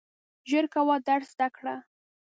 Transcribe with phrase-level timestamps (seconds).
[0.49, 1.75] ژر کوه درس زده کړه!